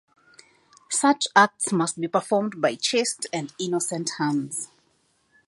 [0.89, 4.69] Such acts must be performed by chaste and innocent hands.